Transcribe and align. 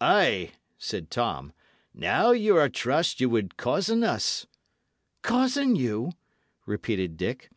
"Ay," 0.00 0.52
said 0.78 1.10
Tom, 1.10 1.52
"now 1.92 2.30
y' 2.30 2.48
are 2.48 2.70
trussed 2.70 3.20
ye 3.20 3.26
would 3.26 3.58
cozen 3.58 4.02
us." 4.02 4.46
"Cozen 5.20 5.76
you!" 5.76 6.10
repeated 6.64 7.18
Dick. 7.18 7.50